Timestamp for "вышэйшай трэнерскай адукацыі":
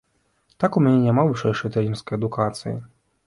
1.27-2.75